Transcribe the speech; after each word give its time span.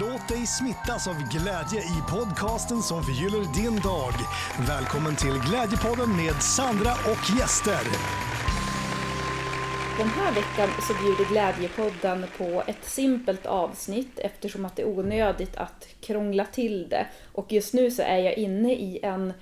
Låt 0.00 0.28
dig 0.28 0.46
smittas 0.46 1.08
av 1.08 1.14
glädje 1.14 1.80
i 1.80 2.10
podcasten 2.10 2.82
som 2.82 3.02
förgyller 3.02 3.62
din 3.62 3.80
dag. 3.80 4.12
Välkommen 4.68 5.16
till 5.16 5.50
Glädjepodden 5.50 6.16
med 6.16 6.42
Sandra 6.42 6.92
och 6.92 7.38
gäster. 7.38 7.84
Den 9.98 10.08
här 10.08 10.32
veckan 10.34 10.68
så 10.88 10.94
bjuder 11.02 11.24
Glädjepodden 11.32 12.26
på 12.38 12.62
ett 12.66 12.84
simpelt 12.84 13.46
avsnitt 13.46 14.18
eftersom 14.18 14.64
att 14.64 14.76
det 14.76 14.82
är 14.82 14.98
onödigt 14.98 15.56
att 15.56 15.88
krångla 16.00 16.44
till 16.44 16.88
det. 16.88 17.06
Och 17.32 17.52
just 17.52 17.74
nu 17.74 17.90
så 17.90 18.02
är 18.02 18.18
jag 18.18 18.34
inne 18.34 18.72
i 18.72 19.00
en 19.02 19.32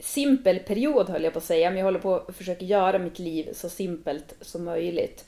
simpel 0.00 0.58
period 0.58 1.08
höll 1.08 1.24
jag 1.24 1.32
på 1.32 1.38
att 1.38 1.44
säga, 1.44 1.70
men 1.70 1.78
jag 1.78 1.84
håller 1.84 2.00
på 2.00 2.16
att 2.16 2.36
försöka 2.36 2.64
göra 2.64 2.98
mitt 2.98 3.18
liv 3.18 3.48
så 3.52 3.68
simpelt 3.68 4.34
som 4.40 4.64
möjligt. 4.64 5.24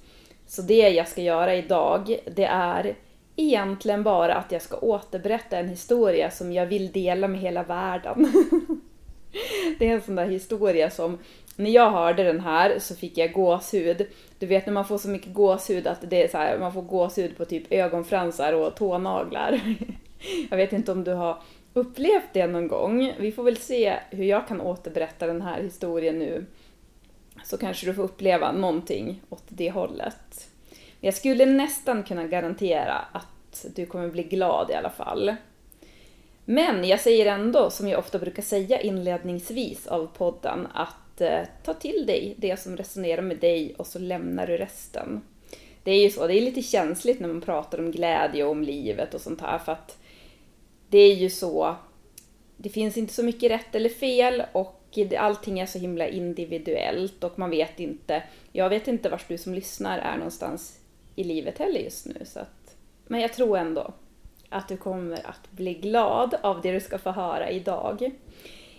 Så 0.46 0.62
det 0.62 0.88
jag 0.88 1.09
ska 1.09 1.23
göra 1.23 1.54
idag, 1.54 2.16
det 2.34 2.45
är 2.45 2.96
egentligen 3.36 4.02
bara 4.02 4.34
att 4.34 4.52
jag 4.52 4.62
ska 4.62 4.76
återberätta 4.76 5.58
en 5.58 5.68
historia 5.68 6.30
som 6.30 6.52
jag 6.52 6.66
vill 6.66 6.92
dela 6.92 7.28
med 7.28 7.40
hela 7.40 7.62
världen. 7.62 8.32
det 9.78 9.88
är 9.88 9.95
en 9.95 10.02
sån 10.02 10.14
där 10.14 10.26
historia 10.26 10.90
som, 10.90 11.18
när 11.56 11.70
jag 11.70 11.90
hörde 11.90 12.22
den 12.24 12.40
här 12.40 12.78
så 12.78 12.95
fick 12.95 13.18
jag 13.18 13.32
gåshud. 13.32 14.06
Du 14.38 14.46
vet 14.46 14.66
när 14.66 14.72
man 14.72 14.84
får 14.84 14.98
så 14.98 15.09
mycket 15.09 15.34
gåshud 15.34 15.86
att 15.86 16.10
det 16.10 16.24
är 16.24 16.28
så 16.28 16.38
här, 16.38 16.59
man 16.59 16.72
får 16.72 16.82
gåshud 16.82 17.36
på 17.36 17.45
typ 17.45 17.72
ögonfransar 17.72 18.52
och 18.52 18.76
tånaglar. 18.76 19.60
jag 20.50 20.56
vet 20.56 20.73
inte 20.73 20.92
om 20.92 21.04
du 21.04 21.12
har 21.12 21.42
upplevt 21.73 22.32
det 22.32 22.46
någon 22.46 22.68
gång. 22.68 23.12
Vi 23.18 23.32
får 23.32 23.42
väl 23.42 23.56
se 23.56 23.96
hur 24.10 24.24
jag 24.24 24.48
kan 24.48 24.60
återberätta 24.60 25.26
den 25.26 25.43
här 25.43 25.62
historien 25.62 26.18
nu. 26.18 26.46
Så 27.45 27.59
kanske 27.59 27.87
du 27.87 27.95
får 27.95 28.02
uppleva 28.02 28.52
någonting 28.52 29.23
åt 29.28 29.45
det 29.48 29.71
hållet. 29.71 30.50
Jag 31.07 31.15
skulle 31.15 31.46
nästan 31.46 32.02
kunna 32.02 32.26
garantera 32.26 32.95
att 33.12 33.66
du 33.74 33.87
kommer 33.87 34.09
bli 34.09 34.23
glad 34.23 34.71
i 34.71 34.74
alla 34.74 34.90
fall. 34.90 35.35
Men 36.45 36.85
jag 36.85 37.01
säger 37.01 37.26
ändå, 37.26 37.71
som 37.71 37.88
jag 37.88 37.99
ofta 37.99 38.18
brukar 38.18 38.43
säga 38.43 38.80
inledningsvis 38.80 39.87
av 39.87 40.07
podden, 40.07 40.66
att 40.74 41.21
eh, 41.21 41.40
ta 41.65 41.74
till 41.74 42.07
dig 42.07 42.34
det 42.38 42.60
som 42.60 42.77
resonerar 42.77 43.23
med 43.23 43.38
dig 43.38 43.74
och 43.79 43.87
så 43.87 43.99
lämnar 43.99 44.46
du 44.46 44.57
resten. 44.57 45.23
Det 45.82 45.90
är 45.90 46.02
ju 46.02 46.10
så, 46.10 46.27
det 46.27 46.34
är 46.34 46.43
lite 46.43 46.62
känsligt 46.62 47.21
när 47.21 47.29
man 47.29 47.40
pratar 47.40 47.79
om 47.79 47.90
glädje 47.90 48.45
och 48.45 48.51
om 48.51 48.62
livet 48.62 49.15
och 49.15 49.21
sånt 49.21 49.40
här 49.40 49.59
för 49.59 49.73
att 49.73 49.99
det 50.88 50.99
är 50.99 51.15
ju 51.15 51.30
så, 51.30 51.77
det 52.57 52.68
finns 52.68 52.96
inte 52.96 53.15
så 53.15 53.23
mycket 53.23 53.51
rätt 53.51 53.74
eller 53.74 53.88
fel 53.88 54.43
och 54.52 54.99
allting 55.18 55.59
är 55.59 55.66
så 55.66 55.79
himla 55.79 56.09
individuellt 56.09 57.24
och 57.24 57.38
man 57.38 57.51
vet 57.51 57.80
inte, 57.80 58.23
jag 58.52 58.68
vet 58.68 58.88
inte 58.88 59.09
vart 59.09 59.29
du 59.29 59.38
som 59.38 59.54
lyssnar 59.54 59.99
är 59.99 60.16
någonstans 60.16 60.80
i 61.16 61.24
livet 61.24 61.59
heller 61.59 61.80
just 61.80 62.06
nu. 62.06 62.24
Så 62.24 62.40
att, 62.40 62.76
men 63.06 63.20
jag 63.20 63.32
tror 63.32 63.59
ändå 63.59 63.95
att 64.48 64.69
du 64.69 64.76
kommer 64.76 65.26
att 65.26 65.50
bli 65.50 65.75
glad 65.75 66.34
av 66.41 66.60
det 66.60 66.72
du 66.72 66.81
ska 66.81 66.98
få 66.98 67.10
höra 67.10 67.50
idag. 67.50 68.10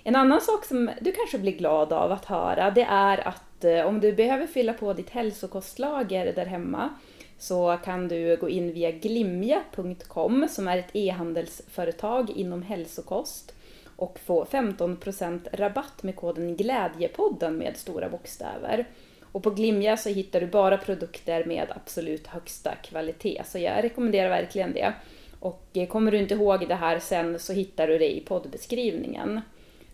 En 0.03 0.15
annan 0.15 0.41
sak 0.41 0.65
som 0.65 0.89
du 1.01 1.11
kanske 1.11 1.37
blir 1.37 1.57
glad 1.57 1.93
av 1.93 2.11
att 2.11 2.25
höra, 2.25 2.71
det 2.71 2.83
är 2.89 3.27
att 3.27 3.63
eh, 3.63 3.85
om 3.85 3.99
du 3.99 4.13
behöver 4.13 4.47
fylla 4.47 4.73
på 4.73 4.93
ditt 4.93 5.09
hälsokostlager 5.09 6.33
där 6.33 6.45
hemma 6.45 6.89
så 7.37 7.77
kan 7.83 8.07
du 8.07 8.37
gå 8.37 8.49
in 8.49 8.73
via 8.73 8.91
glimja.com 8.91 10.47
som 10.49 10.67
är 10.67 10.77
ett 10.77 10.89
e-handelsföretag 10.95 12.29
inom 12.29 12.61
hälsokost 12.61 13.53
och 13.95 14.19
få 14.19 14.45
15% 14.45 15.47
rabatt 15.53 16.03
med 16.03 16.15
koden 16.15 16.55
Glädjepodden 16.55 17.57
med 17.57 17.77
stora 17.77 18.09
bokstäver. 18.09 18.87
Och 19.31 19.43
på 19.43 19.49
Glimja 19.49 19.97
så 19.97 20.09
hittar 20.09 20.41
du 20.41 20.47
bara 20.47 20.77
produkter 20.77 21.45
med 21.45 21.67
absolut 21.75 22.27
högsta 22.27 22.75
kvalitet, 22.75 23.41
så 23.45 23.59
jag 23.59 23.83
rekommenderar 23.83 24.29
verkligen 24.29 24.73
det. 24.73 24.93
Och 25.39 25.67
eh, 25.73 25.87
kommer 25.87 26.11
du 26.11 26.17
inte 26.17 26.33
ihåg 26.33 26.67
det 26.67 26.75
här 26.75 26.99
sen 26.99 27.39
så 27.39 27.53
hittar 27.53 27.87
du 27.87 27.97
det 27.97 28.15
i 28.15 28.19
poddbeskrivningen. 28.19 29.41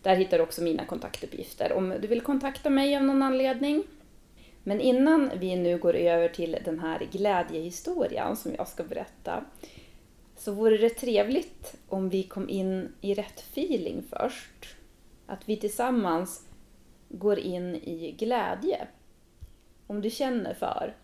Där 0.02 0.16
hittar 0.16 0.38
du 0.38 0.44
också 0.44 0.62
mina 0.62 0.86
kontaktuppgifter 0.86 1.74
om 1.74 1.94
du 2.02 2.08
vill 2.08 2.22
kontakta 2.22 2.70
mig 2.70 2.96
av 2.96 3.04
någon 3.04 3.24
anledning. 3.24 3.84
Men 4.64 4.82
innan 4.82 5.32
vi 5.40 5.56
nu 5.56 5.78
går 5.78 5.96
över 5.96 6.28
till 6.28 6.58
den 6.66 6.80
här 6.80 7.08
glädjehistorien 7.12 8.36
som 8.36 8.52
jag 8.58 8.68
ska 8.68 8.84
berätta 8.84 9.44
så 10.38 10.52
vore 10.52 10.78
det 10.78 10.90
trevligt 10.90 11.76
om 11.88 12.10
vi 12.10 12.24
kom 12.24 12.50
in 12.50 12.94
i 13.02 13.14
rätt 13.14 13.40
feeling 13.40 14.04
först. 14.10 14.76
Att 15.26 15.50
vi 15.50 15.58
tillsammans 15.58 16.48
går 17.10 17.40
in 17.40 17.76
i 17.76 18.16
glädje. 18.20 18.88
Om 19.88 20.02
du 20.02 20.10
känner 20.10 20.54
för 20.54 20.96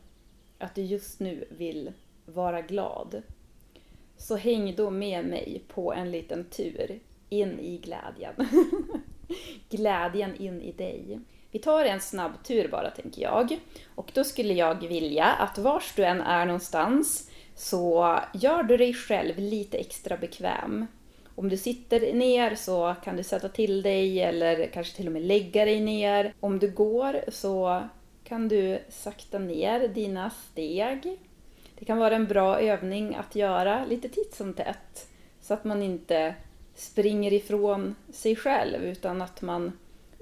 att 0.57 0.75
du 0.75 0.81
just 0.81 1.19
nu 1.19 1.47
vill 1.49 1.91
vara 2.25 2.61
glad 2.61 3.21
så 4.17 4.35
häng 4.35 4.75
då 4.75 4.89
med 4.89 5.25
mig 5.25 5.61
på 5.67 5.93
en 5.93 6.11
liten 6.11 6.45
tur 6.45 6.99
in 7.29 7.59
i 7.59 7.77
glädjen. 7.77 8.33
glädjen 9.69 10.35
in 10.35 10.61
i 10.61 10.71
dig. 10.71 11.19
Vi 11.51 11.59
tar 11.59 11.85
en 11.85 12.01
snabb 12.01 12.43
tur 12.43 12.67
bara, 12.67 12.91
tänker 12.91 13.21
jag. 13.21 13.59
Och 13.95 14.11
då 14.13 14.23
skulle 14.23 14.53
jag 14.53 14.87
vilja 14.87 15.25
att 15.25 15.57
vars 15.57 15.93
du 15.95 16.05
än 16.05 16.21
är 16.21 16.45
någonstans 16.45 17.29
så 17.55 18.19
gör 18.33 18.63
du 18.63 18.77
dig 18.77 18.93
själv 18.93 19.37
lite 19.37 19.77
extra 19.77 20.17
bekväm. 20.17 20.85
Om 21.35 21.49
du 21.49 21.57
sitter 21.57 22.13
ner 22.13 22.55
så 22.55 22.95
kan 23.03 23.17
du 23.17 23.23
sätta 23.23 23.49
till 23.49 23.81
dig 23.81 24.21
eller 24.21 24.67
kanske 24.67 24.95
till 24.95 25.07
och 25.07 25.13
med 25.13 25.21
lägga 25.21 25.65
dig 25.65 25.79
ner. 25.79 26.33
Om 26.39 26.59
du 26.59 26.71
går 26.71 27.21
så 27.27 27.83
kan 28.29 28.47
du 28.47 28.79
sakta 28.89 29.39
ner 29.39 29.87
dina 29.87 30.29
steg. 30.29 31.17
Det 31.79 31.85
kan 31.85 31.97
vara 31.97 32.15
en 32.15 32.27
bra 32.27 32.59
övning 32.59 33.15
att 33.15 33.35
göra 33.35 33.85
lite 33.85 34.09
titt 34.09 34.35
som 34.35 34.53
tätt 34.53 35.07
så 35.41 35.53
att 35.53 35.63
man 35.63 35.83
inte 35.83 36.35
springer 36.75 37.33
ifrån 37.33 37.95
sig 38.13 38.35
själv 38.35 38.83
utan 38.83 39.21
att 39.21 39.41
man 39.41 39.71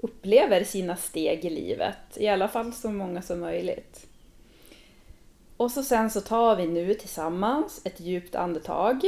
upplever 0.00 0.64
sina 0.64 0.96
steg 0.96 1.44
i 1.44 1.50
livet, 1.50 1.96
i 2.16 2.28
alla 2.28 2.48
fall 2.48 2.72
så 2.72 2.90
många 2.90 3.22
som 3.22 3.40
möjligt. 3.40 4.06
Och 5.56 5.70
så 5.70 5.82
sen 5.82 6.10
så 6.10 6.20
tar 6.20 6.56
vi 6.56 6.66
nu 6.66 6.94
tillsammans 6.94 7.80
ett 7.84 8.00
djupt 8.00 8.34
andetag. 8.34 9.00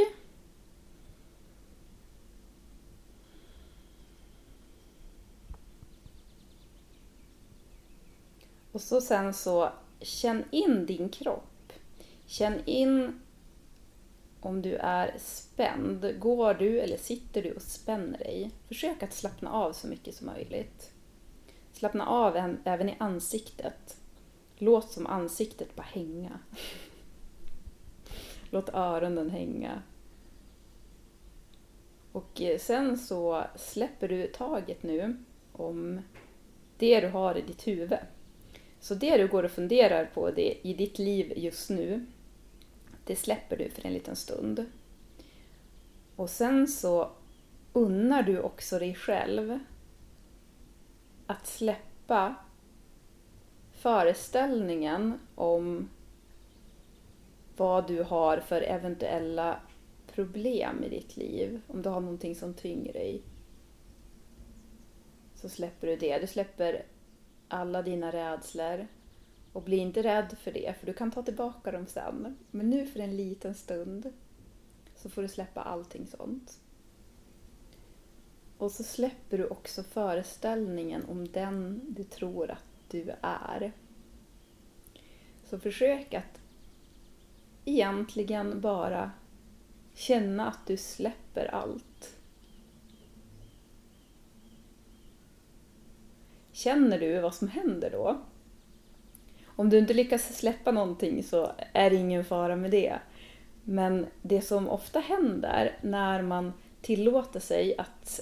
Och 8.72 8.80
så 8.80 9.00
sen 9.00 9.34
så 9.34 9.72
känn 10.00 10.44
in 10.50 10.86
din 10.86 11.08
kropp. 11.08 11.72
Känn 12.26 12.64
in 12.64 13.20
om 14.40 14.62
du 14.62 14.74
är 14.76 15.14
spänd. 15.18 16.20
Går 16.20 16.54
du 16.54 16.80
eller 16.80 16.96
sitter 16.96 17.42
du 17.42 17.52
och 17.52 17.62
spänner 17.62 18.18
dig? 18.18 18.50
Försök 18.68 19.02
att 19.02 19.12
slappna 19.12 19.52
av 19.52 19.72
så 19.72 19.86
mycket 19.86 20.14
som 20.14 20.26
möjligt. 20.26 20.92
Slappna 21.72 22.06
av 22.06 22.56
även 22.64 22.88
i 22.88 22.96
ansiktet. 22.98 23.96
Låt 24.58 24.92
som 24.92 25.06
ansiktet 25.06 25.76
bara 25.76 25.82
hänga. 25.82 26.38
Låt 28.50 28.68
öronen 28.68 29.30
hänga. 29.30 29.82
Och 32.12 32.40
eh, 32.40 32.58
sen 32.58 32.98
så 32.98 33.44
släpper 33.56 34.08
du 34.08 34.26
taget 34.26 34.82
nu 34.82 35.24
om 35.52 36.00
det 36.78 37.00
du 37.00 37.08
har 37.08 37.38
i 37.38 37.42
ditt 37.42 37.66
huvud. 37.66 37.98
Så 38.80 38.94
det 38.94 39.16
du 39.16 39.28
går 39.28 39.42
och 39.42 39.50
funderar 39.50 40.04
på 40.04 40.30
det, 40.30 40.58
i 40.62 40.74
ditt 40.74 40.98
liv 40.98 41.32
just 41.36 41.70
nu, 41.70 42.06
det 43.04 43.16
släpper 43.16 43.56
du 43.56 43.70
för 43.70 43.86
en 43.86 43.92
liten 43.92 44.16
stund. 44.16 44.66
Och 46.16 46.30
sen 46.30 46.68
så 46.68 47.10
unnar 47.72 48.22
du 48.22 48.40
också 48.40 48.78
dig 48.78 48.94
själv 48.94 49.58
att 51.26 51.46
släppa 51.46 52.34
föreställningen 53.72 55.18
om 55.34 55.88
vad 57.56 57.88
du 57.88 58.02
har 58.02 58.40
för 58.40 58.62
eventuella 58.62 59.60
problem 60.12 60.84
i 60.84 60.88
ditt 60.88 61.16
liv. 61.16 61.60
Om 61.66 61.82
du 61.82 61.88
har 61.88 62.00
någonting 62.00 62.34
som 62.34 62.54
tynger 62.54 62.92
dig. 62.92 63.22
Så 65.34 65.48
släpper 65.48 65.86
du 65.86 65.96
det. 65.96 66.18
Du 66.18 66.26
släpper 66.26 66.84
alla 67.50 67.82
dina 67.82 68.12
rädslor. 68.12 68.86
Och 69.52 69.62
bli 69.62 69.76
inte 69.76 70.02
rädd 70.02 70.36
för 70.42 70.52
det, 70.52 70.74
för 70.78 70.86
du 70.86 70.92
kan 70.92 71.10
ta 71.10 71.22
tillbaka 71.22 71.72
dem 71.72 71.86
sen. 71.86 72.36
Men 72.50 72.70
nu 72.70 72.86
för 72.86 73.00
en 73.00 73.16
liten 73.16 73.54
stund 73.54 74.12
så 74.96 75.10
får 75.10 75.22
du 75.22 75.28
släppa 75.28 75.60
allting 75.60 76.06
sånt. 76.06 76.60
Och 78.58 78.72
så 78.72 78.82
släpper 78.82 79.38
du 79.38 79.46
också 79.46 79.82
föreställningen 79.82 81.04
om 81.04 81.28
den 81.28 81.80
du 81.88 82.04
tror 82.04 82.50
att 82.50 82.64
du 82.88 83.14
är. 83.22 83.72
Så 85.44 85.58
försök 85.58 86.14
att 86.14 86.40
egentligen 87.64 88.60
bara 88.60 89.10
känna 89.94 90.48
att 90.48 90.66
du 90.66 90.76
släpper 90.76 91.54
allt. 91.54 92.19
Känner 96.62 96.98
du 96.98 97.20
vad 97.20 97.34
som 97.34 97.48
händer 97.48 97.90
då? 97.90 98.20
Om 99.46 99.70
du 99.70 99.78
inte 99.78 99.94
lyckas 99.94 100.36
släppa 100.36 100.70
någonting 100.70 101.22
så 101.22 101.52
är 101.72 101.90
det 101.90 101.96
ingen 101.96 102.24
fara 102.24 102.56
med 102.56 102.70
det. 102.70 102.98
Men 103.64 104.06
det 104.22 104.40
som 104.40 104.68
ofta 104.68 105.00
händer 105.00 105.76
när 105.80 106.22
man 106.22 106.52
tillåter 106.82 107.40
sig 107.40 107.74
att 107.78 108.20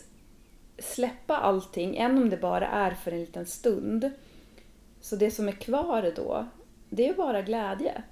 släppa 0.79 1.37
allting, 1.37 1.97
även 1.97 2.19
om 2.19 2.31
det 2.31 2.37
bara 2.37 2.67
är 2.67 2.91
för 2.91 3.13
en 3.13 3.21
liten 3.21 3.47
stund. 3.47 4.11
Så 5.01 5.17
det 5.17 5.31
som 5.31 5.49
är 5.49 5.53
kvar 5.53 6.13
då, 6.17 6.47
det 6.91 7.09
är 7.09 7.15
bara 7.15 7.43
glädje. 7.43 8.03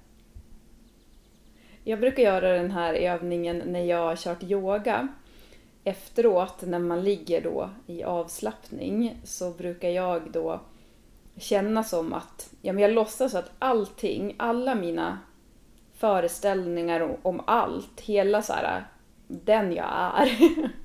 Jag 1.83 1.99
brukar 1.99 2.23
göra 2.23 2.53
den 2.53 2.71
här 2.71 2.93
övningen 2.93 3.63
när 3.65 3.85
jag 3.85 4.05
har 4.05 4.15
kört 4.15 4.43
yoga. 4.43 5.07
Efteråt 5.87 6.61
när 6.61 6.79
man 6.79 7.03
ligger 7.03 7.41
då 7.41 7.69
i 7.85 8.03
avslappning 8.03 9.21
så 9.23 9.51
brukar 9.51 9.89
jag 9.89 10.31
då 10.31 10.61
känna 11.35 11.83
som 11.83 12.13
att 12.13 12.53
ja, 12.61 12.73
men 12.73 12.81
jag 12.81 12.91
låtsas 12.91 13.35
att 13.35 13.51
allting, 13.59 14.35
alla 14.39 14.75
mina 14.75 15.19
föreställningar 15.93 17.17
om 17.21 17.41
allt, 17.47 18.01
hela 18.01 18.41
så 18.41 18.53
här, 18.53 18.87
den 19.27 19.73
jag 19.73 19.85
är. 19.89 20.29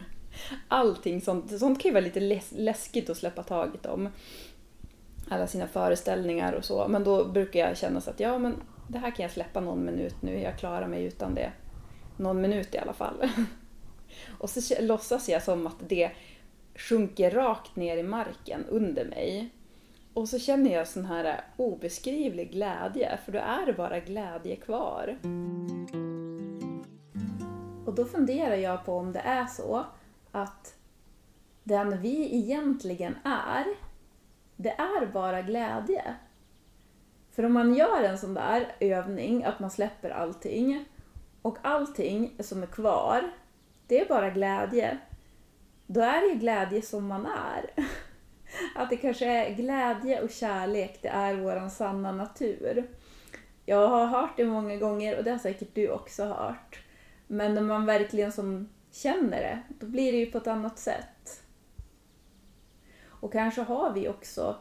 Allting 0.69 1.21
sånt, 1.21 1.59
sånt 1.59 1.83
kan 1.83 1.89
ju 1.89 1.93
vara 1.93 2.05
lite 2.05 2.41
läskigt 2.51 3.11
att 3.11 3.17
släppa 3.17 3.43
taget 3.43 3.87
om. 3.87 4.09
Alla 5.29 5.47
sina 5.47 5.67
föreställningar 5.67 6.53
och 6.53 6.65
så. 6.65 6.89
Men 6.89 7.05
då 7.05 7.25
brukar 7.25 7.61
jag 7.61 7.77
känna 7.77 8.01
så 8.01 8.11
att 8.11 8.21
ja 8.21 8.39
men 8.39 8.55
det 8.89 8.99
här 8.99 9.11
kan 9.11 9.23
jag 9.23 9.33
släppa 9.33 9.61
någon 9.61 9.85
minut 9.85 10.23
nu, 10.23 10.41
jag 10.41 10.59
klarar 10.59 10.87
mig 10.89 11.05
utan 11.05 11.35
det. 11.35 11.53
Någon 12.17 12.41
minut 12.41 12.75
i 12.75 12.79
alla 12.79 12.93
fall. 12.93 13.31
Och 14.39 14.51
så 14.51 14.83
låtsas 14.83 15.29
jag 15.29 15.43
som 15.43 15.67
att 15.67 15.89
det 15.89 16.11
sjunker 16.75 17.31
rakt 17.31 17.77
ner 17.77 17.97
i 17.97 18.03
marken 18.03 18.65
under 18.69 19.05
mig. 19.05 19.51
Och 20.15 20.29
så 20.29 20.39
känner 20.39 20.73
jag 20.73 20.89
sån 20.89 21.05
här 21.05 21.25
eh, 21.25 21.35
obeskrivlig 21.57 22.51
glädje, 22.51 23.19
för 23.25 23.33
då 23.33 23.39
är 23.39 23.67
det 23.67 23.73
bara 23.73 24.01
glädje 24.01 24.57
kvar. 24.57 25.19
Och 27.87 27.95
då 27.95 28.05
funderar 28.05 28.57
jag 28.57 28.85
på 28.85 28.97
om 28.97 29.13
det 29.13 29.21
är 29.21 29.47
så 29.47 29.85
att 30.33 30.75
den 31.65 32.01
vi 32.01 32.37
egentligen 32.37 33.15
är, 33.25 33.67
det 34.57 34.71
är 34.71 35.07
bara 35.07 35.43
glädje. 35.43 36.15
För 37.31 37.43
om 37.43 37.53
man 37.53 37.75
gör 37.75 38.03
en 38.03 38.19
sån 38.19 38.35
där 38.35 38.77
övning, 38.81 39.45
att 39.45 39.61
man 39.61 39.71
släpper 39.71 40.11
allting, 40.11 40.85
och 41.43 41.59
allting 41.63 42.35
som 42.41 42.63
är 42.63 42.67
kvar, 42.67 43.31
det 43.93 44.01
är 44.01 44.09
bara 44.09 44.31
glädje. 44.31 44.99
Då 45.87 46.01
är 46.01 46.21
det 46.21 46.27
ju 46.27 46.35
glädje 46.35 46.83
som 46.83 47.07
man 47.07 47.27
är. 47.27 47.71
Att 48.75 48.91
det 48.91 48.97
kanske 48.97 49.27
är 49.27 49.55
glädje 49.55 50.21
och 50.21 50.31
kärlek, 50.31 50.99
det 51.03 51.09
är 51.09 51.35
vår 51.35 51.69
sanna 51.69 52.13
natur. 52.13 52.91
Jag 53.67 53.89
har 53.89 54.07
hört 54.07 54.37
det 54.37 54.45
många 54.45 54.77
gånger 54.77 55.19
och 55.19 55.25
det 55.25 55.31
har 55.31 55.39
säkert 55.39 55.75
du 55.75 55.91
också 55.91 56.25
hört. 56.25 56.83
Men 57.27 57.55
när 57.55 57.63
man 57.63 57.87
verkligen 57.87 58.33
som 58.33 58.69
känner 58.91 59.41
det, 59.41 59.63
då 59.69 59.87
blir 59.87 60.13
det 60.13 60.19
ju 60.19 60.27
på 60.27 60.39
ett 60.39 60.47
annat 60.47 60.79
sätt. 60.79 61.43
Och 63.07 63.33
kanske 63.33 63.63
har 63.63 63.93
vi 63.93 64.09
också 64.09 64.57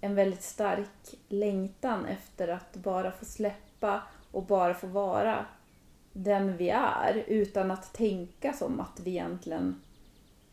en 0.00 0.14
väldigt 0.14 0.42
stark 0.42 1.14
längtan 1.28 2.06
efter 2.06 2.48
att 2.48 2.76
bara 2.76 3.12
få 3.12 3.24
släppa 3.24 4.02
och 4.30 4.46
bara 4.46 4.74
få 4.74 4.86
vara 4.86 5.46
den 6.16 6.56
vi 6.56 6.70
är 6.70 7.24
utan 7.26 7.70
att 7.70 7.92
tänka 7.92 8.52
som 8.52 8.80
att 8.80 9.00
vi 9.04 9.10
egentligen 9.10 9.80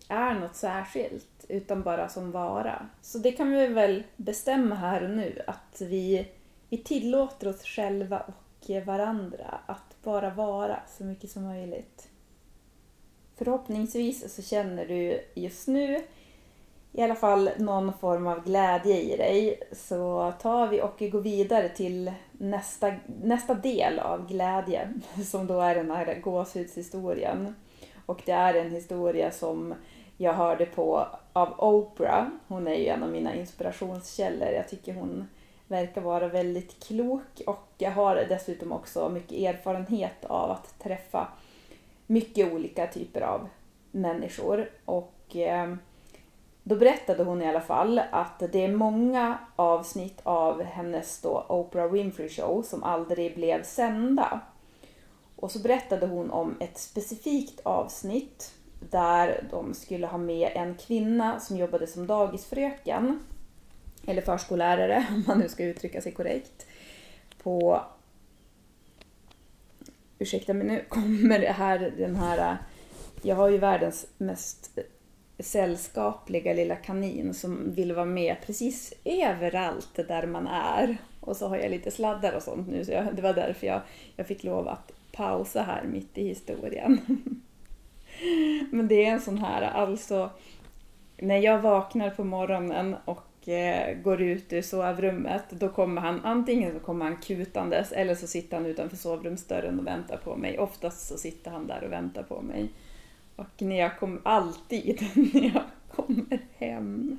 är 0.07 0.33
något 0.33 0.55
särskilt 0.55 1.45
utan 1.49 1.83
bara 1.83 2.09
som 2.09 2.31
vara. 2.31 2.87
Så 3.01 3.17
det 3.17 3.31
kan 3.31 3.51
vi 3.51 3.67
väl 3.67 4.03
bestämma 4.15 4.75
här 4.75 5.03
och 5.03 5.09
nu 5.09 5.41
att 5.47 5.81
vi, 5.81 6.27
vi 6.69 6.77
tillåter 6.77 7.47
oss 7.47 7.63
själva 7.63 8.19
och 8.19 8.85
varandra 8.85 9.59
att 9.65 9.95
bara 10.03 10.29
vara 10.29 10.79
så 10.97 11.03
mycket 11.03 11.31
som 11.31 11.43
möjligt. 11.43 12.09
Förhoppningsvis 13.35 14.35
så 14.35 14.41
känner 14.41 14.85
du 14.85 15.21
just 15.33 15.67
nu 15.67 16.03
i 16.93 17.01
alla 17.01 17.15
fall 17.15 17.49
någon 17.57 17.93
form 17.93 18.27
av 18.27 18.43
glädje 18.43 19.01
i 19.01 19.17
dig 19.17 19.59
så 19.71 20.33
tar 20.41 20.67
vi 20.67 20.81
och 20.81 21.11
går 21.11 21.21
vidare 21.21 21.69
till 21.69 22.11
nästa, 22.31 22.93
nästa 23.23 23.53
del 23.53 23.99
av 23.99 24.27
glädje 24.27 24.93
som 25.25 25.47
då 25.47 25.59
är 25.61 25.75
den 25.75 25.91
här 25.91 26.19
gåshudshistorien. 26.23 27.55
Och 28.05 28.21
det 28.25 28.31
är 28.31 28.53
en 28.53 28.71
historia 28.71 29.31
som 29.31 29.73
jag 30.17 30.33
hörde 30.33 30.65
på 30.65 31.07
av 31.33 31.53
Oprah. 31.57 32.27
Hon 32.47 32.67
är 32.67 32.75
ju 32.75 32.87
en 32.87 33.03
av 33.03 33.09
mina 33.09 33.35
inspirationskällor. 33.35 34.47
Jag 34.47 34.69
tycker 34.69 34.93
hon 34.93 35.27
verkar 35.67 36.01
vara 36.01 36.27
väldigt 36.27 36.83
klok 36.83 37.41
och 37.47 37.67
jag 37.77 37.91
har 37.91 38.15
dessutom 38.15 38.71
också 38.71 39.09
mycket 39.09 39.55
erfarenhet 39.55 40.25
av 40.25 40.51
att 40.51 40.79
träffa 40.79 41.27
mycket 42.07 42.53
olika 42.53 42.87
typer 42.87 43.21
av 43.21 43.49
människor. 43.91 44.69
Och 44.85 45.35
eh, 45.35 45.75
då 46.63 46.75
berättade 46.75 47.23
hon 47.23 47.41
i 47.41 47.47
alla 47.47 47.61
fall 47.61 48.01
att 48.11 48.39
det 48.51 48.65
är 48.65 48.71
många 48.75 49.37
avsnitt 49.55 50.19
av 50.23 50.63
hennes 50.63 51.21
då 51.21 51.45
Oprah 51.49 51.91
Winfrey 51.91 52.29
Show 52.29 52.61
som 52.61 52.83
aldrig 52.83 53.35
blev 53.35 53.63
sända. 53.63 54.39
Och 55.35 55.51
så 55.51 55.59
berättade 55.59 56.07
hon 56.07 56.31
om 56.31 56.55
ett 56.59 56.77
specifikt 56.77 57.59
avsnitt 57.63 58.53
där 58.89 59.47
de 59.51 59.73
skulle 59.73 60.07
ha 60.07 60.17
med 60.17 60.51
en 60.55 60.75
kvinna 60.75 61.39
som 61.39 61.57
jobbade 61.57 61.87
som 61.87 62.07
dagisfröken, 62.07 63.19
eller 64.05 64.21
förskollärare 64.21 65.07
om 65.11 65.23
man 65.27 65.39
nu 65.39 65.49
ska 65.49 65.63
uttrycka 65.63 66.01
sig 66.01 66.11
korrekt, 66.11 66.65
på... 67.43 67.81
Ursäkta 70.19 70.53
mig, 70.53 70.67
nu 70.67 70.85
kommer 70.89 71.39
det 71.39 71.51
här, 71.51 71.93
den 71.97 72.15
här... 72.15 72.57
Jag 73.21 73.35
har 73.35 73.49
ju 73.49 73.57
världens 73.57 74.05
mest 74.17 74.79
sällskapliga 75.43 76.53
lilla 76.53 76.75
kanin 76.75 77.33
som 77.33 77.73
vill 77.73 77.93
vara 77.93 78.05
med 78.05 78.35
precis 78.45 78.93
överallt 79.05 79.99
där 80.07 80.27
man 80.27 80.47
är. 80.47 80.97
Och 81.19 81.37
så 81.37 81.47
har 81.47 81.57
jag 81.57 81.71
lite 81.71 81.91
sladdar 81.91 82.33
och 82.33 82.43
sånt 82.43 82.67
nu, 82.67 82.85
så 82.85 82.91
jag, 82.91 83.15
det 83.15 83.21
var 83.21 83.33
därför 83.33 83.67
jag, 83.67 83.81
jag 84.15 84.27
fick 84.27 84.43
lov 84.43 84.67
att 84.67 84.91
pausa 85.11 85.61
här 85.61 85.83
mitt 85.83 86.17
i 86.17 86.27
historien. 86.27 87.01
Men 88.71 88.87
det 88.87 89.05
är 89.05 89.11
en 89.11 89.21
sån 89.21 89.37
här, 89.37 89.61
alltså 89.61 90.29
när 91.17 91.37
jag 91.37 91.59
vaknar 91.59 92.09
på 92.09 92.23
morgonen 92.23 92.95
och 93.05 93.49
eh, 93.49 93.97
går 93.97 94.21
ut 94.21 94.53
ur 94.53 94.61
sovrummet, 94.61 95.43
då 95.49 95.69
kommer 95.69 96.01
han 96.01 96.21
antingen 96.23 96.73
så 96.73 96.79
kommer 96.79 97.05
han 97.05 97.17
kutandes 97.17 97.91
eller 97.91 98.15
så 98.15 98.27
sitter 98.27 98.57
han 98.57 98.65
utanför 98.65 98.97
sovrumsdörren 98.97 99.79
och 99.79 99.87
väntar 99.87 100.17
på 100.17 100.35
mig. 100.35 100.59
Oftast 100.59 101.07
så 101.07 101.17
sitter 101.17 101.51
han 101.51 101.67
där 101.67 101.83
och 101.83 101.91
väntar 101.91 102.23
på 102.23 102.41
mig. 102.41 102.69
Och 103.41 103.61
när 103.61 103.79
jag 103.79 103.99
kom, 103.99 104.21
alltid 104.23 105.01
när 105.33 105.53
jag 105.53 105.63
kommer 105.95 106.39
hem 106.57 107.17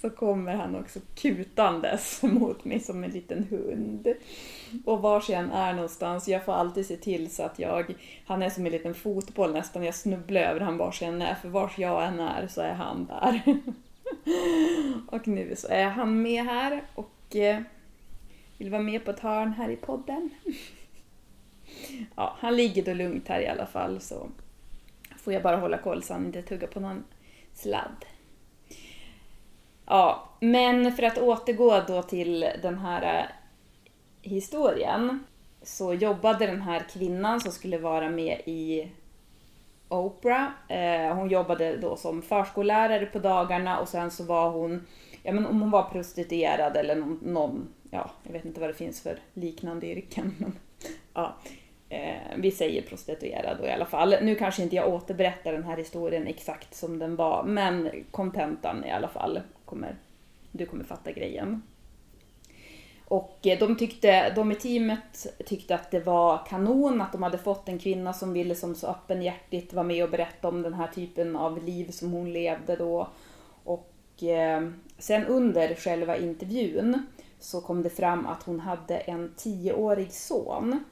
så 0.00 0.10
kommer 0.10 0.54
han 0.54 0.74
också 0.74 1.00
kutandes 1.14 2.22
mot 2.22 2.64
mig 2.64 2.80
som 2.80 3.04
en 3.04 3.10
liten 3.10 3.44
hund. 3.44 4.14
Och 4.84 5.02
var 5.02 5.24
jag 5.28 5.38
än 5.40 5.50
är 5.50 5.72
någonstans, 5.72 6.28
jag 6.28 6.44
får 6.44 6.52
alltid 6.52 6.86
se 6.86 6.96
till 6.96 7.30
så 7.30 7.42
att 7.42 7.58
jag, 7.58 7.94
han 8.26 8.42
är 8.42 8.50
som 8.50 8.66
en 8.66 8.72
liten 8.72 8.94
fotboll 8.94 9.52
nästan, 9.52 9.84
jag 9.84 9.94
snubblar 9.94 10.40
över 10.40 10.60
han 10.60 10.76
var 10.76 10.94
jag 11.00 11.08
än 11.08 11.22
är, 11.22 11.34
för 11.34 11.48
var 11.48 11.72
jag 11.76 12.04
än 12.04 12.20
är 12.20 12.46
så 12.46 12.60
är 12.60 12.74
han 12.74 13.06
där. 13.06 13.42
och 15.08 15.28
nu 15.28 15.56
så 15.56 15.68
är 15.68 15.88
han 15.88 16.22
med 16.22 16.44
här 16.44 16.82
och 16.94 17.36
eh, 17.36 17.60
vill 18.58 18.70
vara 18.70 18.82
med 18.82 19.04
på 19.04 19.10
ett 19.10 19.20
hörn 19.20 19.52
här 19.52 19.70
i 19.70 19.76
podden. 19.76 20.30
ja, 22.16 22.36
han 22.38 22.56
ligger 22.56 22.84
då 22.84 22.94
lugnt 22.94 23.28
här 23.28 23.40
i 23.40 23.48
alla 23.48 23.66
fall 23.66 24.00
så 24.00 24.28
får 25.24 25.32
jag 25.32 25.42
bara 25.42 25.56
hålla 25.56 25.78
koll 25.78 26.02
så 26.02 26.12
han 26.12 26.26
inte 26.26 26.42
tuggar 26.42 26.68
på 26.68 26.80
någon 26.80 27.04
sladd. 27.52 28.04
Ja, 29.86 30.28
men 30.40 30.92
för 30.92 31.02
att 31.02 31.18
återgå 31.18 31.82
då 31.86 32.02
till 32.02 32.40
den 32.62 32.78
här 32.78 33.18
eh, 33.18 33.26
historien 34.30 35.24
så 35.62 35.94
jobbade 35.94 36.46
den 36.46 36.62
här 36.62 36.80
kvinnan 36.92 37.40
som 37.40 37.52
skulle 37.52 37.78
vara 37.78 38.08
med 38.08 38.40
i 38.44 38.90
Oprah. 39.88 40.46
Eh, 40.68 41.14
hon 41.14 41.28
jobbade 41.28 41.76
då 41.76 41.96
som 41.96 42.22
förskollärare 42.22 43.06
på 43.06 43.18
dagarna 43.18 43.78
och 43.80 43.88
sen 43.88 44.10
så 44.10 44.24
var 44.24 44.50
hon, 44.50 44.86
ja 45.22 45.32
men 45.32 45.46
om 45.46 45.60
hon 45.60 45.70
var 45.70 45.82
prostituerad 45.82 46.76
eller 46.76 46.96
någon, 46.96 47.18
någon 47.22 47.68
ja, 47.90 48.10
jag 48.22 48.32
vet 48.32 48.44
inte 48.44 48.60
vad 48.60 48.70
det 48.70 48.74
finns 48.74 49.02
för 49.02 49.18
liknande 49.34 49.86
yrken. 49.86 50.34
Men, 50.38 50.58
ja, 51.14 51.36
eh, 51.94 52.36
vi 52.36 52.50
säger 52.50 52.82
prostituerad 52.82 53.58
då 53.60 53.66
i 53.66 53.70
alla 53.70 53.86
fall. 53.86 54.14
Nu 54.22 54.34
kanske 54.34 54.62
inte 54.62 54.76
jag 54.76 54.94
återberättar 54.94 55.52
den 55.52 55.64
här 55.64 55.76
historien 55.76 56.26
exakt 56.26 56.74
som 56.74 56.98
den 56.98 57.16
var, 57.16 57.44
men 57.44 57.90
kontentan 58.10 58.84
i 58.84 58.90
alla 58.90 59.08
fall 59.08 59.40
kommer, 59.64 59.96
du 60.52 60.66
kommer 60.66 60.84
fatta 60.84 61.12
grejen. 61.12 61.62
Och 63.04 63.46
eh, 63.46 63.58
de, 63.58 63.76
tyckte, 63.76 64.32
de 64.34 64.52
i 64.52 64.54
teamet 64.54 65.26
tyckte 65.46 65.74
att 65.74 65.90
det 65.90 66.00
var 66.00 66.46
kanon 66.46 67.00
att 67.00 67.12
de 67.12 67.22
hade 67.22 67.38
fått 67.38 67.68
en 67.68 67.78
kvinna 67.78 68.12
som 68.12 68.32
ville 68.32 68.54
som 68.54 68.74
så 68.74 68.86
öppenhjärtigt 68.86 69.72
vara 69.72 69.86
med 69.86 70.04
och 70.04 70.10
berätta 70.10 70.48
om 70.48 70.62
den 70.62 70.74
här 70.74 70.86
typen 70.86 71.36
av 71.36 71.64
liv 71.64 71.90
som 71.90 72.12
hon 72.12 72.32
levde 72.32 72.76
då. 72.76 73.08
Och 73.64 74.22
eh, 74.22 74.68
sen 74.98 75.26
under 75.26 75.74
själva 75.74 76.16
intervjun 76.16 77.06
så 77.38 77.60
kom 77.60 77.82
det 77.82 77.90
fram 77.90 78.26
att 78.26 78.42
hon 78.42 78.60
hade 78.60 78.96
en 78.96 79.32
tioårig 79.36 80.12
son 80.12 80.84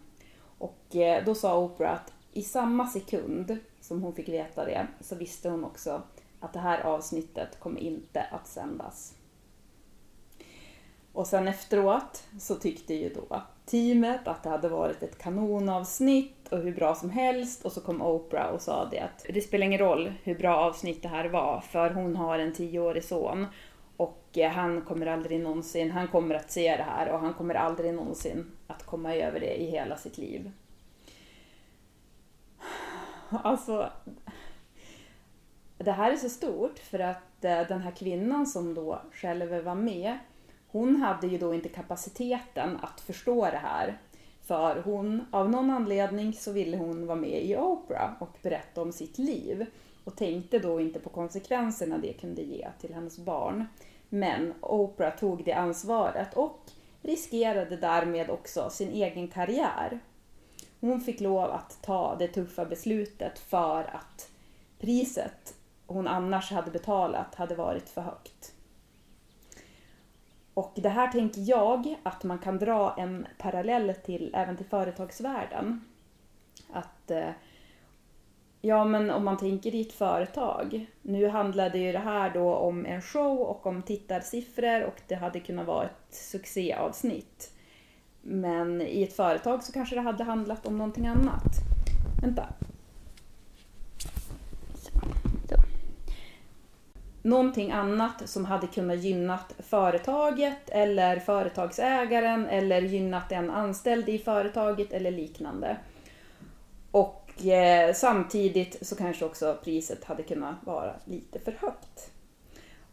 och 0.62 0.96
eh, 0.96 1.24
då 1.24 1.34
sa 1.34 1.58
Oprah 1.58 1.92
att 1.92 2.12
i 2.32 2.42
samma 2.42 2.86
sekund 2.86 3.58
som 3.80 4.02
hon 4.02 4.14
fick 4.14 4.28
veta 4.28 4.64
det 4.64 4.86
så 5.00 5.14
visste 5.14 5.48
hon 5.48 5.64
också 5.64 6.02
att 6.40 6.52
det 6.52 6.58
här 6.58 6.80
avsnittet 6.80 7.60
kommer 7.60 7.80
inte 7.80 8.22
att 8.22 8.46
sändas. 8.46 9.14
Och 11.12 11.26
sen 11.26 11.48
efteråt 11.48 12.24
så 12.40 12.54
tyckte 12.54 12.94
ju 12.94 13.08
då 13.08 13.42
teamet 13.66 14.28
att 14.28 14.42
det 14.42 14.48
hade 14.48 14.68
varit 14.68 15.02
ett 15.02 15.18
kanonavsnitt 15.18 16.48
och 16.48 16.58
hur 16.58 16.74
bra 16.74 16.94
som 16.94 17.10
helst 17.10 17.64
och 17.64 17.72
så 17.72 17.80
kom 17.80 18.02
Oprah 18.02 18.50
och 18.50 18.60
sa 18.60 18.88
det 18.90 19.00
att 19.00 19.26
det 19.34 19.40
spelar 19.40 19.66
ingen 19.66 19.78
roll 19.78 20.12
hur 20.22 20.38
bra 20.38 20.56
avsnitt 20.56 21.02
det 21.02 21.08
här 21.08 21.28
var 21.28 21.60
för 21.60 21.90
hon 21.90 22.16
har 22.16 22.38
en 22.38 22.52
tioårig 22.52 23.04
son 23.04 23.46
och 24.02 24.38
eh, 24.38 24.50
han 24.50 24.82
kommer 24.82 25.06
aldrig 25.06 25.40
någonsin, 25.40 25.90
han 25.90 26.08
kommer 26.08 26.34
att 26.34 26.50
se 26.50 26.76
det 26.76 26.82
här 26.82 27.12
och 27.12 27.20
han 27.20 27.34
kommer 27.34 27.54
aldrig 27.54 27.94
någonsin 27.94 28.52
att 28.66 28.86
komma 28.86 29.14
över 29.14 29.40
det 29.40 29.62
i 29.62 29.70
hela 29.70 29.96
sitt 29.96 30.18
liv. 30.18 30.50
Alltså, 33.30 33.90
det 35.78 35.92
här 35.92 36.12
är 36.12 36.16
så 36.16 36.28
stort 36.28 36.78
för 36.78 36.98
att 36.98 37.44
eh, 37.44 37.60
den 37.68 37.80
här 37.80 37.90
kvinnan 37.90 38.46
som 38.46 38.74
då 38.74 39.02
själv 39.12 39.64
var 39.64 39.74
med, 39.74 40.18
hon 40.68 40.96
hade 40.96 41.26
ju 41.26 41.38
då 41.38 41.54
inte 41.54 41.68
kapaciteten 41.68 42.78
att 42.82 43.00
förstå 43.00 43.44
det 43.44 43.60
här. 43.62 43.98
För 44.42 44.82
hon, 44.82 45.26
av 45.30 45.50
någon 45.50 45.70
anledning 45.70 46.32
så 46.32 46.52
ville 46.52 46.76
hon 46.76 47.06
vara 47.06 47.18
med 47.18 47.44
i 47.44 47.56
Oprah 47.56 48.10
och 48.18 48.38
berätta 48.42 48.82
om 48.82 48.92
sitt 48.92 49.18
liv. 49.18 49.66
Och 50.04 50.16
tänkte 50.16 50.58
då 50.58 50.80
inte 50.80 51.00
på 51.00 51.10
konsekvenserna 51.10 51.98
det 51.98 52.12
kunde 52.12 52.42
ge 52.42 52.68
till 52.80 52.94
hennes 52.94 53.18
barn. 53.18 53.66
Men 54.14 54.54
Oprah 54.60 55.16
tog 55.16 55.44
det 55.44 55.52
ansvaret 55.52 56.34
och 56.34 56.70
riskerade 57.02 57.76
därmed 57.76 58.30
också 58.30 58.70
sin 58.70 58.90
egen 58.90 59.28
karriär. 59.28 60.00
Hon 60.80 61.00
fick 61.00 61.20
lov 61.20 61.50
att 61.50 61.82
ta 61.82 62.16
det 62.18 62.28
tuffa 62.28 62.64
beslutet 62.64 63.38
för 63.38 63.84
att 63.84 64.30
priset 64.78 65.54
hon 65.86 66.08
annars 66.08 66.50
hade 66.50 66.70
betalat 66.70 67.34
hade 67.34 67.54
varit 67.54 67.88
för 67.88 68.00
högt. 68.00 68.52
Och 70.54 70.72
det 70.74 70.88
här 70.88 71.12
tänker 71.12 71.40
jag 71.40 71.96
att 72.02 72.24
man 72.24 72.38
kan 72.38 72.58
dra 72.58 72.94
en 72.98 73.26
parallell 73.38 73.94
till 73.94 74.34
även 74.34 74.56
till 74.56 74.66
företagsvärlden. 74.66 75.84
Att 76.72 77.10
eh, 77.10 77.30
Ja, 78.64 78.84
men 78.84 79.10
om 79.10 79.24
man 79.24 79.36
tänker 79.36 79.74
i 79.74 79.80
ett 79.80 79.92
företag. 79.92 80.86
Nu 81.02 81.28
handlade 81.28 81.78
ju 81.78 81.92
det 81.92 81.98
här 81.98 82.30
då 82.34 82.54
om 82.54 82.86
en 82.86 83.02
show 83.02 83.38
och 83.38 83.66
om 83.66 83.82
tittarsiffror 83.82 84.82
och 84.82 85.00
det 85.08 85.14
hade 85.14 85.40
kunnat 85.40 85.66
vara 85.66 85.84
ett 85.84 86.14
succéavsnitt. 86.14 87.52
Men 88.20 88.82
i 88.82 89.02
ett 89.02 89.16
företag 89.16 89.64
så 89.64 89.72
kanske 89.72 89.94
det 89.94 90.00
hade 90.00 90.24
handlat 90.24 90.66
om 90.66 90.78
någonting 90.78 91.06
annat. 91.06 91.42
Vänta. 92.22 92.48
Någonting 97.22 97.72
annat 97.72 98.28
som 98.28 98.44
hade 98.44 98.66
kunnat 98.66 98.98
gynnat 98.98 99.54
företaget 99.58 100.70
eller 100.70 101.16
företagsägaren 101.20 102.46
eller 102.46 102.82
gynnat 102.82 103.32
en 103.32 103.50
anställd 103.50 104.08
i 104.08 104.18
företaget 104.18 104.92
eller 104.92 105.10
liknande. 105.10 105.76
Och 106.90 107.21
eh, 107.36 107.94
samtidigt 107.94 108.86
så 108.86 108.96
kanske 108.96 109.24
också 109.24 109.58
priset 109.64 110.04
hade 110.04 110.22
kunnat 110.22 110.56
vara 110.64 110.94
lite 111.04 111.38
för 111.38 111.52
högt. 111.52 112.10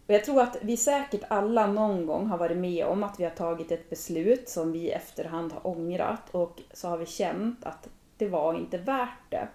Och 0.08 0.16
jag 0.16 0.26
tror 0.26 0.42
att 0.42 0.58
vi 0.62 0.78
säkert 0.78 1.22
alla 1.28 1.68
någon 1.68 2.06
gång 2.06 2.28
har 2.28 2.38
varit 2.38 2.58
med 2.58 2.86
om 2.86 3.04
att 3.04 3.20
vi 3.20 3.24
har 3.24 3.32
tagit 3.32 3.72
ett 3.72 3.90
beslut 3.90 4.50
som 4.50 4.72
vi 4.72 4.80
i 4.80 4.92
efterhand 4.92 5.54
har 5.54 5.68
ångrat 5.68 6.30
och 6.32 6.62
så 6.74 6.88
har 6.88 6.98
vi 6.98 7.06
känt 7.06 7.66
att 7.66 7.88
det 8.18 8.28
var 8.28 8.54
inte 8.54 8.78
värt 8.78 9.30
det. 9.30 9.48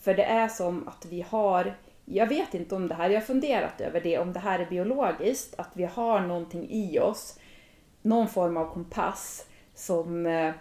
För 0.00 0.14
det 0.14 0.24
är 0.24 0.48
som 0.48 0.88
att 0.88 1.06
vi 1.06 1.22
har, 1.22 1.74
jag 2.04 2.26
vet 2.26 2.54
inte 2.54 2.74
om 2.74 2.88
det 2.88 2.94
här, 2.94 3.10
jag 3.10 3.20
har 3.20 3.26
funderat 3.26 3.80
över 3.80 4.00
det, 4.00 4.18
om 4.18 4.32
det 4.32 4.40
här 4.40 4.58
är 4.58 4.66
biologiskt, 4.66 5.54
att 5.58 5.70
vi 5.72 5.84
har 5.84 6.20
någonting 6.20 6.70
i 6.70 6.98
oss, 6.98 7.38
någon 8.02 8.28
form 8.28 8.56
av 8.56 8.72
kompass 8.72 9.46
som 9.74 10.26
eh, 10.26 10.54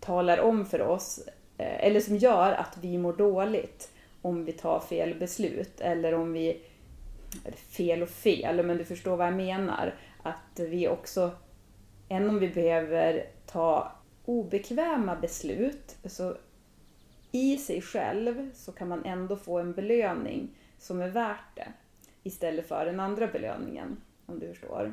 talar 0.00 0.40
om 0.40 0.66
för 0.66 0.80
oss, 0.80 1.20
Eh, 1.58 1.84
eller 1.86 2.00
som 2.00 2.16
gör 2.16 2.52
att 2.52 2.78
vi 2.80 2.98
mår 2.98 3.12
dåligt 3.12 3.92
om 4.22 4.44
vi 4.44 4.52
tar 4.52 4.80
fel 4.80 5.14
beslut 5.14 5.80
eller 5.80 6.14
om 6.14 6.32
vi 6.32 6.62
fel 7.56 8.02
och 8.02 8.08
fel, 8.08 8.66
men 8.66 8.78
du 8.78 8.84
förstår 8.84 9.16
vad 9.16 9.26
jag 9.26 9.36
menar. 9.36 9.94
Att 10.22 10.60
vi 10.60 10.88
också, 10.88 11.30
även 12.08 12.30
om 12.30 12.38
vi 12.38 12.48
behöver 12.48 13.26
ta 13.46 13.92
obekväma 14.24 15.16
beslut, 15.16 15.96
så 16.04 16.36
i 17.32 17.56
sig 17.56 17.82
själv 17.82 18.50
så 18.54 18.72
kan 18.72 18.88
man 18.88 19.04
ändå 19.04 19.36
få 19.36 19.58
en 19.58 19.72
belöning 19.72 20.48
som 20.78 21.00
är 21.00 21.08
värt 21.08 21.56
det. 21.56 21.68
Istället 22.22 22.68
för 22.68 22.84
den 22.84 23.00
andra 23.00 23.26
belöningen, 23.26 23.96
om 24.26 24.38
du 24.38 24.48
förstår. 24.48 24.92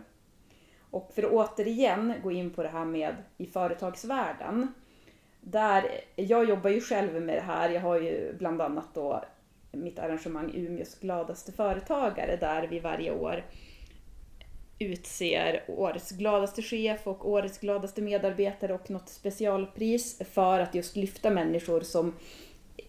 Och 0.91 1.11
för 1.15 1.23
att 1.23 1.31
återigen 1.31 2.13
gå 2.23 2.31
in 2.31 2.49
på 2.49 2.63
det 2.63 2.69
här 2.69 2.85
med 2.85 3.15
i 3.37 3.45
företagsvärlden. 3.45 4.73
Där, 5.45 6.01
jag 6.15 6.49
jobbar 6.49 6.69
ju 6.69 6.81
själv 6.81 7.21
med 7.21 7.37
det 7.37 7.41
här. 7.41 7.69
Jag 7.69 7.81
har 7.81 7.99
ju 7.99 8.33
bland 8.33 8.61
annat 8.61 8.93
då 8.93 9.23
mitt 9.71 9.99
arrangemang 9.99 10.51
Umeås 10.55 10.99
gladaste 10.99 11.51
företagare 11.51 12.35
där 12.35 12.67
vi 12.67 12.79
varje 12.79 13.11
år 13.11 13.43
utser 14.79 15.63
årets 15.67 16.11
gladaste 16.11 16.61
chef 16.61 17.07
och 17.07 17.29
årets 17.29 17.59
gladaste 17.59 18.01
medarbetare 18.01 18.73
och 18.73 18.89
något 18.89 19.09
specialpris 19.09 20.21
för 20.33 20.59
att 20.59 20.75
just 20.75 20.95
lyfta 20.95 21.29
människor 21.29 21.81
som 21.81 22.13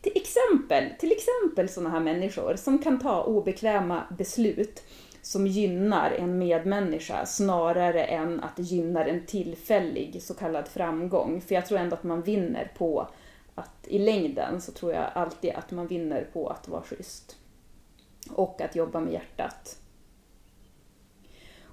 till 0.01 0.13
exempel, 0.15 0.85
till 0.99 1.13
exempel 1.13 1.69
sådana 1.69 1.91
här 1.91 2.01
människor 2.01 2.57
som 2.57 2.79
kan 2.79 3.01
ta 3.01 3.23
obekväma 3.23 4.03
beslut 4.19 4.83
som 5.25 5.47
gynnar 5.47 6.11
en 6.11 6.39
medmänniska 6.39 7.27
snarare 7.27 8.05
än 8.05 8.41
att 8.41 8.57
det 8.57 8.63
gynnar 8.63 9.07
en 9.07 9.27
tillfällig 9.27 10.23
så 10.23 10.35
kallad 10.35 10.69
framgång. 10.69 11.41
För 11.41 11.55
jag 11.55 11.67
tror 11.67 11.79
ändå 11.79 11.97
att 11.97 12.05
man 12.05 12.23
vinner 12.23 12.73
på 12.79 13.09
att 13.55 13.89
i 13.89 13.99
längden 13.99 14.61
så 14.61 14.73
tror 14.73 14.93
jag 14.93 15.11
alltid 15.15 15.53
att 15.55 15.71
man 15.71 15.87
vinner 15.87 16.29
på 16.33 16.49
att 16.49 16.69
vara 16.69 16.83
schysst. 16.83 17.37
Och 18.31 18.61
att 18.61 18.77
jobba 18.77 19.01
med 19.01 19.13
hjärtat. 19.13 19.79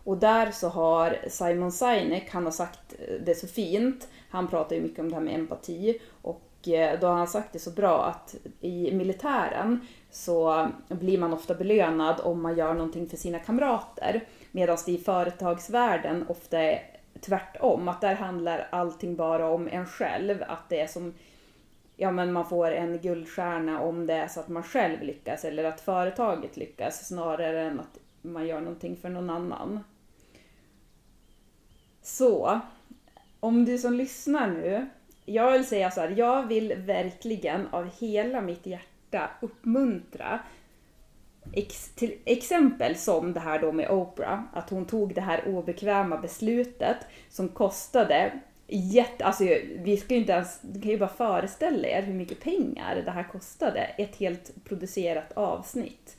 Och 0.03 0.17
där 0.17 0.51
så 0.51 0.69
har 0.69 1.17
Simon 1.27 1.71
Sinek, 1.71 2.29
han 2.29 2.43
har 2.43 2.51
sagt 2.51 2.95
det 3.25 3.35
så 3.35 3.47
fint, 3.47 4.07
han 4.29 4.47
pratar 4.47 4.75
ju 4.75 4.81
mycket 4.81 4.99
om 4.99 5.09
det 5.09 5.15
här 5.15 5.23
med 5.23 5.35
empati 5.35 5.99
och 6.21 6.67
eh, 6.67 6.99
då 6.99 7.07
har 7.07 7.15
han 7.15 7.27
sagt 7.27 7.53
det 7.53 7.59
så 7.59 7.71
bra 7.71 8.05
att 8.05 8.35
i 8.61 8.91
militären 8.91 9.87
så 10.11 10.69
blir 10.87 11.17
man 11.17 11.33
ofta 11.33 11.53
belönad 11.55 12.19
om 12.23 12.41
man 12.41 12.57
gör 12.57 12.73
någonting 12.73 13.09
för 13.09 13.17
sina 13.17 13.39
kamrater. 13.39 14.23
Medan 14.51 14.77
det 14.85 14.91
i 14.91 14.97
företagsvärlden 14.97 16.25
ofta 16.27 16.59
är 16.59 16.83
tvärtom, 17.21 17.87
att 17.87 18.01
där 18.01 18.15
handlar 18.15 18.67
allting 18.71 19.15
bara 19.15 19.49
om 19.49 19.67
en 19.67 19.85
själv. 19.85 20.43
Att 20.47 20.69
det 20.69 20.79
är 20.79 20.87
som 20.87 21.13
ja, 21.95 22.11
men 22.11 22.33
man 22.33 22.49
får 22.49 22.71
en 22.71 22.99
guldstjärna 22.99 23.81
om 23.81 24.05
det 24.05 24.13
är 24.13 24.27
så 24.27 24.39
att 24.39 24.47
man 24.47 24.63
själv 24.63 25.01
lyckas 25.01 25.45
eller 25.45 25.63
att 25.63 25.81
företaget 25.81 26.57
lyckas 26.57 27.07
snarare 27.07 27.61
än 27.61 27.79
att 27.79 27.97
man 28.21 28.47
gör 28.47 28.61
någonting 28.61 28.97
för 28.97 29.09
någon 29.09 29.29
annan. 29.29 29.83
Så, 32.01 32.59
om 33.39 33.65
du 33.65 33.77
som 33.77 33.93
lyssnar 33.93 34.47
nu, 34.47 34.89
jag 35.25 35.51
vill 35.51 35.65
säga 35.65 35.91
så 35.91 36.01
här, 36.01 36.09
jag 36.09 36.47
vill 36.47 36.73
verkligen 36.77 37.67
av 37.67 37.89
hela 37.99 38.41
mitt 38.41 38.65
hjärta 38.65 38.90
uppmuntra 39.41 40.39
ex, 41.53 41.89
till 41.95 42.17
exempel 42.25 42.95
som 42.95 43.33
det 43.33 43.39
här 43.39 43.59
då 43.59 43.71
med 43.71 43.89
Oprah, 43.89 44.41
att 44.53 44.69
hon 44.69 44.85
tog 44.85 45.15
det 45.15 45.21
här 45.21 45.47
obekväma 45.47 46.17
beslutet 46.17 46.97
som 47.29 47.49
kostade 47.49 48.41
jätte, 48.67 49.25
alltså 49.25 49.43
vi 49.75 49.97
ska 49.97 50.13
ju 50.13 50.19
inte 50.19 50.33
ens, 50.33 50.59
ni 50.63 50.81
kan 50.81 50.91
ju 50.91 50.97
bara 50.97 51.09
föreställa 51.09 51.87
er 51.87 52.01
hur 52.01 52.13
mycket 52.13 52.39
pengar 52.39 53.01
det 53.05 53.11
här 53.11 53.23
kostade, 53.31 53.79
ett 53.79 54.15
helt 54.15 54.63
producerat 54.63 55.31
avsnitt. 55.31 56.17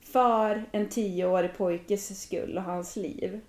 För 0.00 0.64
en 0.72 0.88
tioårig 0.88 1.56
pojkes 1.56 2.22
skull 2.22 2.56
och 2.56 2.62
hans 2.62 2.96
liv. 2.96 3.40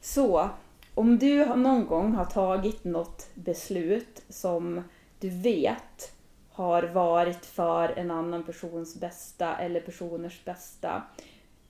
Så, 0.00 0.50
om 0.94 1.18
du 1.18 1.44
någon 1.44 1.86
gång 1.86 2.12
har 2.12 2.24
tagit 2.24 2.84
något 2.84 3.30
beslut 3.34 4.22
som 4.28 4.82
du 5.20 5.28
vet 5.28 6.17
har 6.58 6.82
varit 6.82 7.46
för 7.46 7.88
en 7.88 8.10
annan 8.10 8.42
persons 8.42 9.00
bästa 9.00 9.56
eller 9.56 9.80
personers 9.80 10.44
bästa 10.44 11.02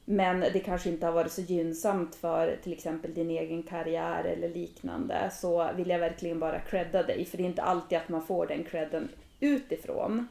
men 0.05 0.41
det 0.41 0.61
kanske 0.61 0.91
inte 0.91 1.07
har 1.07 1.13
varit 1.13 1.33
så 1.33 1.41
gynnsamt 1.41 2.15
för 2.15 2.59
till 2.63 2.73
exempel 2.73 3.15
din 3.15 3.31
egen 3.31 3.63
karriär 3.63 4.25
eller 4.25 4.49
liknande 4.49 5.31
så 5.33 5.73
vill 5.73 5.89
jag 5.89 5.99
verkligen 5.99 6.41
bara 6.41 6.61
credda 6.61 7.03
dig 7.03 7.25
för 7.25 7.37
det 7.37 7.43
är 7.43 7.49
inte 7.49 7.63
alltid 7.63 7.99
att 7.99 8.09
man 8.09 8.27
får 8.27 8.47
den 8.47 8.65
credden 8.65 9.09
utifrån. 9.41 10.29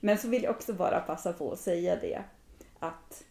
Men 0.00 0.18
så 0.18 0.28
vill 0.28 0.42
jag 0.42 0.50
också 0.50 0.72
bara 0.72 1.00
passa 1.00 1.32
på 1.32 1.52
att 1.52 1.58
säga 1.58 1.96
det 1.96 2.22
att 2.78 3.24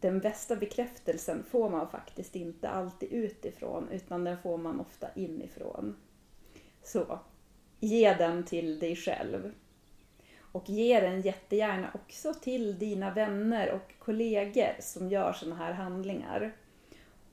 den 0.00 0.20
bästa 0.20 0.56
bekräftelsen 0.56 1.44
får 1.50 1.70
man 1.70 1.88
faktiskt 1.88 2.36
inte 2.36 2.68
alltid 2.68 3.12
utifrån 3.12 3.88
utan 3.88 4.24
den 4.24 4.38
får 4.38 4.58
man 4.58 4.80
ofta 4.80 5.08
inifrån. 5.14 5.96
Så, 6.82 7.18
ge 7.84 8.14
den 8.14 8.44
till 8.44 8.78
dig 8.78 8.96
själv. 8.96 9.52
Och 10.40 10.68
ge 10.70 11.00
den 11.00 11.20
jättegärna 11.20 11.90
också 11.94 12.34
till 12.34 12.78
dina 12.78 13.10
vänner 13.10 13.72
och 13.72 13.94
kollegor 13.98 14.76
som 14.80 15.08
gör 15.08 15.32
sådana 15.32 15.56
här 15.56 15.72
handlingar. 15.72 16.52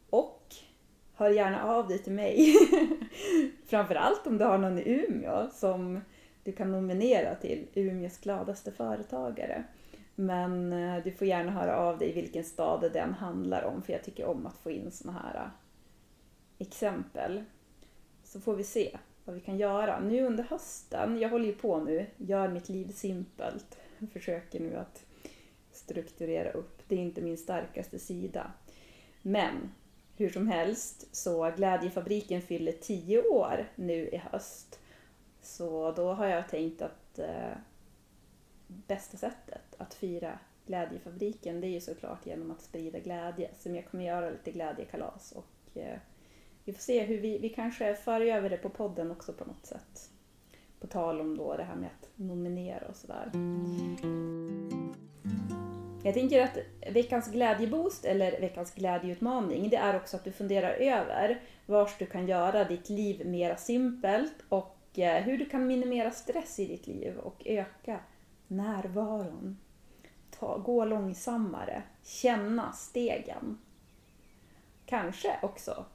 Och 0.09 0.55
hör 1.13 1.29
gärna 1.29 1.63
av 1.63 1.87
dig 1.87 1.99
till 1.99 2.13
mig. 2.13 2.53
Framförallt 3.67 4.27
om 4.27 4.37
du 4.37 4.45
har 4.45 4.57
någon 4.57 4.79
i 4.79 5.05
Umeå 5.09 5.49
som 5.53 6.01
du 6.43 6.51
kan 6.51 6.71
nominera 6.71 7.35
till 7.35 7.67
Umeås 7.73 8.17
gladaste 8.17 8.71
företagare. 8.71 9.63
Men 10.15 10.73
eh, 10.73 11.03
du 11.03 11.11
får 11.11 11.27
gärna 11.27 11.51
höra 11.51 11.77
av 11.77 11.97
dig 11.97 12.13
vilken 12.13 12.43
stad 12.43 12.91
den 12.93 13.13
handlar 13.13 13.63
om 13.63 13.81
för 13.81 13.93
jag 13.93 14.03
tycker 14.03 14.25
om 14.25 14.45
att 14.45 14.57
få 14.57 14.71
in 14.71 14.91
såna 14.91 15.13
här 15.13 15.35
eh, 15.35 15.51
exempel. 16.59 17.43
Så 18.23 18.39
får 18.39 18.55
vi 18.55 18.63
se 18.63 18.97
vad 19.25 19.35
vi 19.35 19.41
kan 19.41 19.57
göra. 19.57 19.99
Nu 19.99 20.25
under 20.25 20.43
hösten, 20.43 21.19
jag 21.19 21.29
håller 21.29 21.45
ju 21.45 21.53
på 21.53 21.79
nu, 21.79 22.05
gör 22.17 22.47
mitt 22.47 22.69
liv 22.69 22.91
simpelt. 22.91 23.77
Försöker 24.13 24.59
nu 24.59 24.75
att 24.75 25.05
strukturera 25.71 26.51
upp. 26.51 26.81
Det 26.87 26.95
är 26.95 26.99
inte 26.99 27.21
min 27.21 27.37
starkaste 27.37 27.99
sida. 27.99 28.51
Men 29.21 29.71
hur 30.17 30.29
som 30.29 30.47
helst 30.47 31.15
så 31.15 31.51
Glädjefabriken 31.51 32.41
fyller 32.41 32.71
10 32.71 33.21
år 33.21 33.71
nu 33.75 34.07
i 34.07 34.17
höst. 34.17 34.79
Så 35.41 35.91
då 35.91 36.13
har 36.13 36.27
jag 36.27 36.49
tänkt 36.49 36.81
att 36.81 37.19
eh, 37.19 37.53
bästa 38.67 39.17
sättet 39.17 39.75
att 39.77 39.93
fira 39.93 40.39
Glädjefabriken 40.65 41.61
det 41.61 41.67
är 41.67 41.71
ju 41.71 41.81
såklart 41.81 42.25
genom 42.25 42.51
att 42.51 42.61
sprida 42.61 42.99
glädje. 42.99 43.49
Så 43.59 43.69
jag 43.69 43.85
kommer 43.85 44.03
göra 44.03 44.29
lite 44.29 44.51
glädjekalas 44.51 45.31
och 45.31 45.77
eh, 45.77 45.99
vi 46.65 46.73
får 46.73 46.81
se 46.81 47.03
hur 47.03 47.21
vi, 47.21 47.37
vi 47.37 47.49
kanske 47.49 47.95
för 47.95 48.21
över 48.21 48.49
det 48.49 48.57
på 48.57 48.69
podden 48.69 49.11
också 49.11 49.33
på 49.33 49.45
något 49.45 49.65
sätt. 49.65 50.09
På 50.79 50.87
tal 50.87 51.21
om 51.21 51.37
då 51.37 51.57
det 51.57 51.63
här 51.63 51.75
med 51.75 51.89
att 51.99 52.09
nominera 52.15 52.87
och 52.87 52.95
sådär. 52.95 53.31
Jag 56.03 56.13
tänker 56.13 56.43
att 56.43 56.57
veckans 56.93 57.31
glädjeboost 57.31 58.05
eller 58.05 58.41
veckans 58.41 58.73
glädjeutmaning 58.73 59.69
det 59.69 59.77
är 59.77 59.95
också 59.95 60.17
att 60.17 60.23
du 60.23 60.31
funderar 60.31 60.69
över 60.71 61.41
vars 61.65 61.97
du 61.97 62.05
kan 62.05 62.27
göra 62.27 62.63
ditt 62.63 62.89
liv 62.89 63.27
mera 63.27 63.55
simpelt 63.57 64.35
och 64.49 64.99
eh, 64.99 65.23
hur 65.23 65.37
du 65.37 65.45
kan 65.45 65.67
minimera 65.67 66.11
stress 66.11 66.59
i 66.59 66.65
ditt 66.65 66.87
liv 66.87 67.17
och 67.17 67.41
öka 67.45 67.99
närvaron. 68.47 69.57
Ta, 70.39 70.57
gå 70.57 70.85
långsammare, 70.85 71.83
känna 72.03 72.71
stegen. 72.71 73.57
Kanske 74.85 75.39
också 75.41 75.85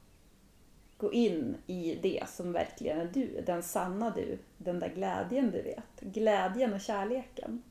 gå 0.98 1.12
in 1.12 1.56
i 1.66 1.98
det 2.02 2.22
som 2.28 2.52
verkligen 2.52 3.00
är 3.00 3.10
du, 3.14 3.40
den 3.46 3.62
sanna 3.62 4.10
du, 4.10 4.38
den 4.58 4.80
där 4.80 4.88
glädjen 4.88 5.50
du 5.50 5.62
vet. 5.62 6.00
Glädjen 6.00 6.72
och 6.72 6.80
kärleken. 6.80 7.62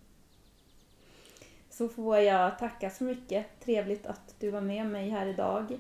Så 1.70 1.90
får 1.90 2.18
jag 2.18 2.60
tacka 2.60 2.90
så 2.90 3.04
mycket. 3.04 3.46
Trevligt 3.60 4.06
att 4.06 4.36
du 4.40 4.50
var 4.50 4.62
med 4.62 4.86
mig 4.86 5.10
här 5.10 5.28
idag. 5.28 5.80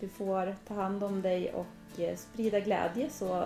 Du 0.00 0.08
får 0.08 0.56
ta 0.68 0.74
hand 0.74 1.04
om 1.04 1.22
dig 1.22 1.52
och 1.52 2.00
eh, 2.00 2.16
sprida 2.16 2.60
glädje 2.60 3.10
så 3.10 3.44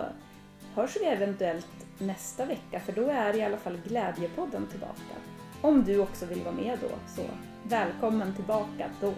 hörs 0.74 0.96
vi 1.00 1.04
eventuellt 1.04 1.86
nästa 1.98 2.44
vecka 2.44 2.80
för 2.80 2.92
då 2.92 3.08
är 3.08 3.36
i 3.36 3.42
alla 3.42 3.56
fall 3.56 3.80
Glädjepodden 3.86 4.66
tillbaka. 4.66 5.14
Om 5.62 5.84
du 5.84 5.98
också 5.98 6.26
vill 6.26 6.42
vara 6.42 6.54
med 6.54 6.78
då, 6.82 6.88
så 7.16 7.22
välkommen 7.68 8.34
tillbaka 8.34 8.90
då. 9.00 9.14